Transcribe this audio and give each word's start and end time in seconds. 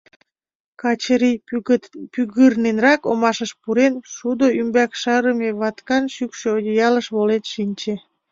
Качырий, 0.81 1.37
пӱгырненрак 2.13 3.01
омашыш 3.11 3.51
пурен, 3.61 3.93
шудо 4.15 4.45
ӱмбак 4.59 4.91
шарыме 5.01 5.49
ваткан 5.61 6.03
шӱкшӧ 6.15 6.47
одеялыш 6.57 7.07
волен 7.15 7.43
шинче. 7.53 7.93